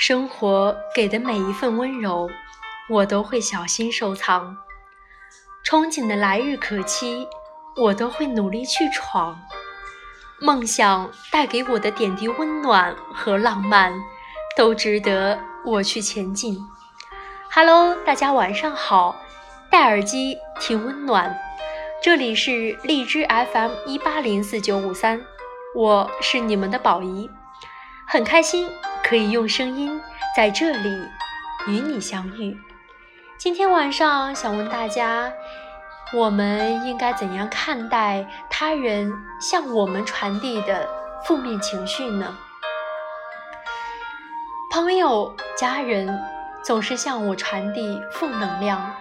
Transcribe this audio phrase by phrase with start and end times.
[0.00, 2.30] 生活给的每一份温柔，
[2.88, 4.56] 我都会小心收藏；
[5.62, 7.28] 憧憬的来日可期，
[7.76, 9.38] 我都会努力去闯。
[10.40, 13.92] 梦想带给我的点滴温暖和浪漫，
[14.56, 16.58] 都值得我去前进。
[17.52, 19.14] Hello，大家晚上好，
[19.70, 21.38] 戴耳机听温暖，
[22.02, 25.20] 这里是荔枝 FM 一八零四九五三，
[25.74, 27.28] 我是你们的宝仪，
[28.08, 28.66] 很开心。
[29.10, 30.00] 可以用声音
[30.36, 30.88] 在这里
[31.66, 32.56] 与你相遇。
[33.36, 35.32] 今天晚上想问大家，
[36.16, 40.88] 我们应该怎样看待他人向我们传递的
[41.24, 42.38] 负面情绪呢？
[44.70, 46.16] 朋友、家人
[46.62, 48.94] 总是向我传递负能量，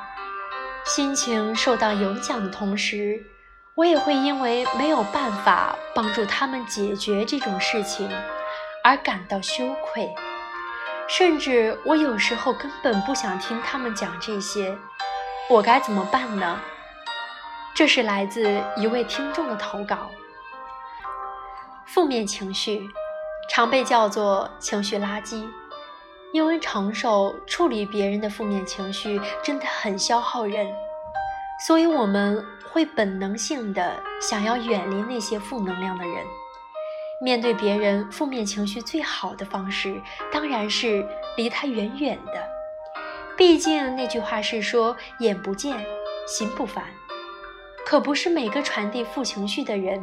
[0.85, 3.23] 心情受到影响的同时，
[3.75, 8.09] 我也会因为没有办法帮助他们解决这种事情。
[8.83, 10.13] 而感到羞愧，
[11.07, 14.77] 甚至我有时候根本不想听他们讲这些，
[15.49, 16.59] 我该怎么办呢？
[17.75, 20.09] 这是来自一位听众的投稿。
[21.85, 22.87] 负面情绪
[23.49, 25.47] 常被叫做情绪垃圾，
[26.31, 30.67] 因为承受、处理别人的负面情绪真的很消耗人，
[31.65, 36.25] 所以我们会本能性的想要远离那些负能量的人。
[37.21, 42.49] 面对别人负面情绪，最好的方式当然是离他远远的。
[43.35, 45.77] 毕竟那句话是说“眼不见，
[46.25, 46.85] 心不烦”，
[47.85, 50.01] 可不是每个传递负情绪的人，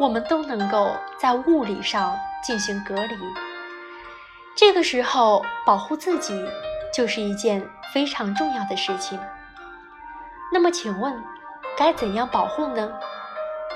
[0.00, 3.16] 我们都能够在物理上进行隔离。
[4.56, 6.42] 这个时候，保护自己
[6.92, 9.18] 就是一件非常重要的事情。
[10.50, 11.22] 那么，请问
[11.76, 12.90] 该怎样保护呢？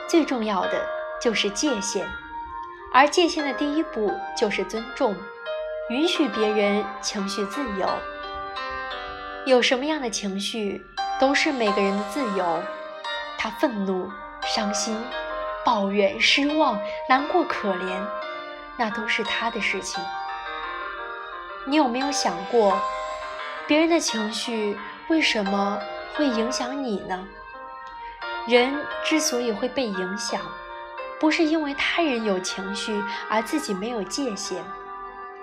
[0.09, 0.83] 最重要的
[1.21, 2.07] 就是界限。
[2.93, 5.15] 而界限的第一步就是尊重，
[5.91, 7.89] 允许别人情绪自由。
[9.47, 10.85] 有什么样的情绪
[11.21, 12.63] 都是每个人的自由。
[13.39, 14.11] 他愤怒、
[14.45, 15.01] 伤心、
[15.65, 16.79] 抱怨、失望、
[17.09, 18.03] 难过、可怜，
[18.77, 20.03] 那都是他的事情。
[21.65, 22.77] 你有没有想过，
[23.67, 24.77] 别人的情绪
[25.09, 25.81] 为什么
[26.15, 27.27] 会影响你呢？
[28.49, 30.41] 人之所以会被影响。
[31.21, 32.99] 不是因为他人有情绪
[33.29, 34.65] 而自己没有界限，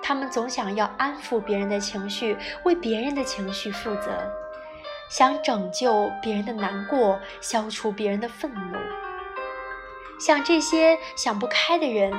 [0.01, 4.11] 他们总想要安抚别人的情绪，为别人的情绪负责，
[5.07, 8.77] 想拯救别人的难过，消除别人的愤怒。
[10.19, 12.11] 像这些想不开的人，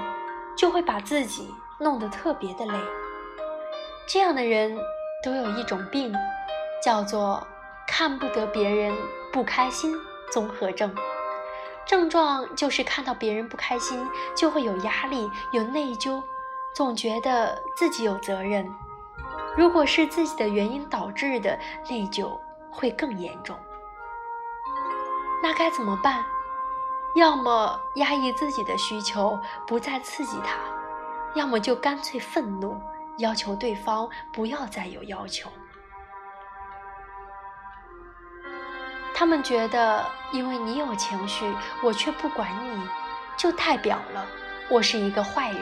[0.56, 2.78] 就会把自己弄得特别的累。
[4.06, 4.78] 这样的人
[5.24, 6.14] 都有一种病，
[6.80, 7.44] 叫做
[7.88, 8.94] 看不得别人
[9.32, 9.92] 不开心
[10.32, 10.94] 综合症。
[11.88, 14.06] 症状就是看到别人不开心，
[14.36, 16.22] 就会有压力、有内疚，
[16.76, 18.70] 总觉得自己有责任。
[19.56, 22.38] 如果是自己的原因导致的内疚，
[22.70, 23.58] 会更严重。
[25.42, 26.22] 那该怎么办？
[27.16, 30.58] 要么压抑自己的需求，不再刺激他；
[31.34, 32.78] 要么就干脆愤怒，
[33.16, 35.50] 要求对方不要再有要求。
[39.18, 41.44] 他们觉得，因为你有情绪，
[41.82, 42.80] 我却不管你，
[43.36, 44.24] 就代表了
[44.70, 45.60] 我是一个坏人。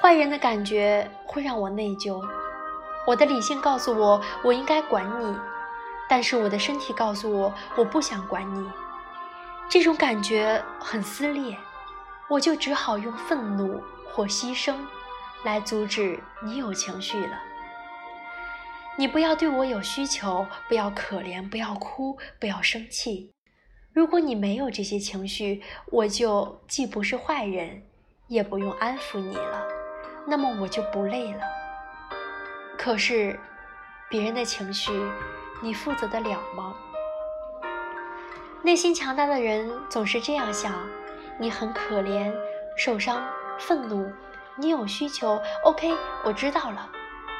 [0.00, 2.24] 坏人的感觉会让我内疚。
[3.04, 5.36] 我的理性告诉我，我应该管你，
[6.08, 8.70] 但是我的身体告诉我，我不想管你。
[9.68, 11.58] 这种感觉很撕裂，
[12.28, 14.76] 我就只好用愤怒或牺牲
[15.42, 17.36] 来阻止你有情绪了。
[18.96, 23.32] 你不要对我有需求，不要可怜，不要哭，不要生气。
[23.94, 27.82] 如果你没有这些情绪，我就既不是坏人，
[28.28, 29.66] 也不用安抚你了，
[30.26, 31.40] 那么我就不累了。
[32.76, 33.38] 可是，
[34.10, 34.92] 别人的情绪，
[35.62, 36.74] 你负责得了吗？
[38.62, 40.86] 内心强大的人总是这样想：
[41.38, 42.30] 你很可怜，
[42.76, 43.26] 受伤，
[43.58, 44.12] 愤怒，
[44.56, 46.90] 你有需求，OK，我知道了。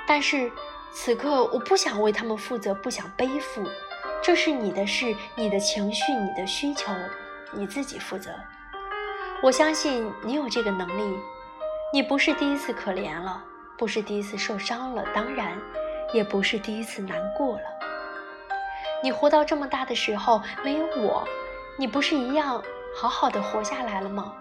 [0.07, 0.51] 但是。
[0.93, 3.65] 此刻我不想为他们负责，不想背负，
[4.23, 6.93] 这是你的事，你的情绪，你的需求，
[7.53, 8.31] 你自己负责。
[9.43, 11.19] 我相信你有这个能力，
[11.93, 13.43] 你不是第一次可怜了，
[13.79, 15.57] 不是第一次受伤了，当然，
[16.13, 17.63] 也不是第一次难过了。
[19.03, 21.27] 你活到这么大的时候，没有我，
[21.79, 22.63] 你不是一样
[22.95, 24.35] 好好的活下来了吗？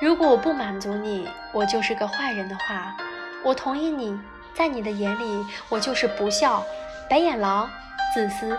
[0.00, 2.96] 如果我不满足你，我就是个坏人的话，
[3.44, 4.18] 我同意你。
[4.54, 6.64] 在你的眼里，我就是不孝、
[7.10, 7.68] 白眼狼、
[8.14, 8.56] 自私。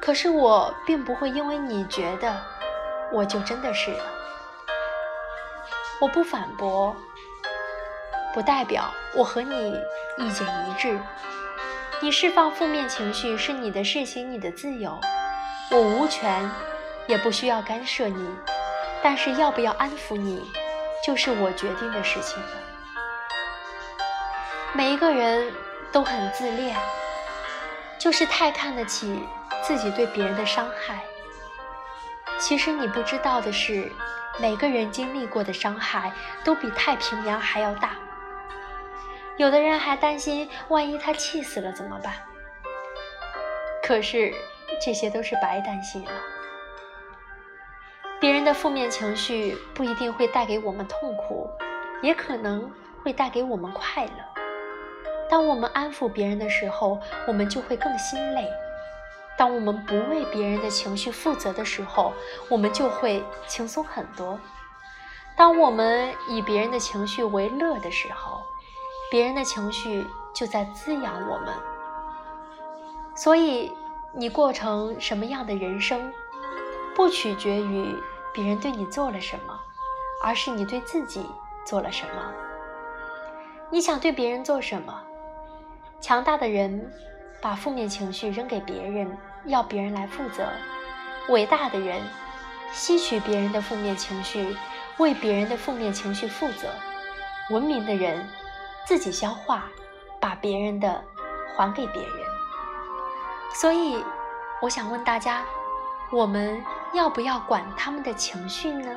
[0.00, 2.40] 可是我并不会因为你觉得，
[3.12, 4.04] 我就真的是了。
[6.00, 6.96] 我不反驳，
[8.32, 9.78] 不代表我和你
[10.16, 10.98] 意见一致。
[12.00, 14.98] 你释放负面情绪是你的事情，你的自由，
[15.70, 16.50] 我无权，
[17.06, 18.26] 也不需要干涉你。
[19.02, 20.50] 但是要不要安抚你，
[21.04, 22.69] 就是我决定的事情了。
[24.72, 25.52] 每一个人
[25.90, 26.76] 都很自恋，
[27.98, 29.20] 就是太看得起
[29.64, 31.00] 自己对别人的伤害。
[32.38, 33.90] 其实你不知道的是，
[34.38, 36.12] 每个人经历过的伤害
[36.44, 37.96] 都比太平洋还要大。
[39.36, 42.14] 有的人还担心，万一他气死了怎么办？
[43.82, 44.32] 可是
[44.80, 46.12] 这些都是白担心了。
[48.20, 51.50] 别人的负面情绪不一定会带给我们痛苦，
[52.02, 52.70] 也可能
[53.02, 54.29] 会带给我们快乐。
[55.30, 58.42] 当我们安抚别人的时候，我们就会更心累；
[59.38, 62.12] 当我们不为别人的情绪负责的时候，
[62.48, 64.38] 我们就会轻松很多。
[65.36, 68.42] 当我们以别人的情绪为乐的时候，
[69.08, 70.04] 别人的情绪
[70.34, 71.54] 就在滋养我们。
[73.14, 73.72] 所以，
[74.12, 76.12] 你过成什么样的人生，
[76.94, 77.96] 不取决于
[78.34, 79.58] 别人对你做了什么，
[80.22, 81.24] 而是你对自己
[81.64, 82.32] 做了什么。
[83.70, 85.00] 你想对别人做什么？
[86.00, 86.90] 强大的人
[87.40, 90.44] 把负面情绪扔给别人，要别人来负责；
[91.28, 92.00] 伟大的人
[92.72, 94.56] 吸取别人的负面情绪，
[94.98, 96.68] 为别人的负面情绪负责；
[97.50, 98.28] 文明的人。
[98.86, 99.68] 自己消化，
[100.18, 101.04] 把别人的
[101.54, 102.12] 还给别人。
[103.54, 104.02] 所以，
[104.60, 105.44] 我想问大家：
[106.10, 106.60] 我们
[106.92, 108.90] 要不要管他们的情绪呢？